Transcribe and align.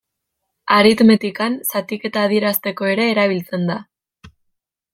Aritmetikan, 0.77 1.57
zatiketa 1.73 2.23
adierazteko 2.29 2.89
ere 2.95 3.05
erabiltzen 3.11 3.69
da. 3.73 3.77